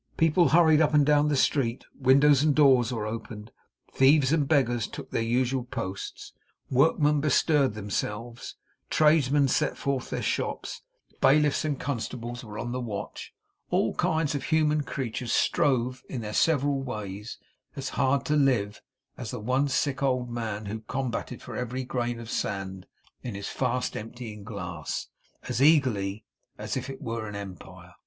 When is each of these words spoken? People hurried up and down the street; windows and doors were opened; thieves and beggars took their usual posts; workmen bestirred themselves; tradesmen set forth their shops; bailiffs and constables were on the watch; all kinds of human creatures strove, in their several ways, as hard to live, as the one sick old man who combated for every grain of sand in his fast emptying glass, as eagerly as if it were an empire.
People 0.17 0.49
hurried 0.49 0.81
up 0.81 0.95
and 0.95 1.05
down 1.05 1.27
the 1.27 1.35
street; 1.35 1.85
windows 1.93 2.41
and 2.41 2.55
doors 2.55 2.91
were 2.91 3.05
opened; 3.05 3.51
thieves 3.93 4.31
and 4.33 4.47
beggars 4.47 4.87
took 4.87 5.11
their 5.11 5.21
usual 5.21 5.63
posts; 5.65 6.33
workmen 6.71 7.21
bestirred 7.21 7.75
themselves; 7.75 8.55
tradesmen 8.89 9.47
set 9.47 9.77
forth 9.77 10.09
their 10.09 10.23
shops; 10.23 10.81
bailiffs 11.21 11.63
and 11.63 11.79
constables 11.79 12.43
were 12.43 12.57
on 12.57 12.71
the 12.71 12.79
watch; 12.81 13.31
all 13.69 13.93
kinds 13.93 14.33
of 14.33 14.45
human 14.45 14.81
creatures 14.81 15.31
strove, 15.31 16.01
in 16.09 16.21
their 16.21 16.33
several 16.33 16.81
ways, 16.81 17.37
as 17.75 17.89
hard 17.89 18.25
to 18.25 18.35
live, 18.35 18.81
as 19.19 19.29
the 19.29 19.39
one 19.39 19.67
sick 19.67 20.01
old 20.01 20.31
man 20.31 20.65
who 20.65 20.79
combated 20.79 21.43
for 21.43 21.55
every 21.55 21.83
grain 21.83 22.19
of 22.19 22.27
sand 22.31 22.87
in 23.21 23.35
his 23.35 23.49
fast 23.49 23.95
emptying 23.95 24.43
glass, 24.43 25.09
as 25.43 25.61
eagerly 25.61 26.25
as 26.57 26.75
if 26.75 26.89
it 26.89 27.03
were 27.03 27.27
an 27.27 27.35
empire. 27.35 27.93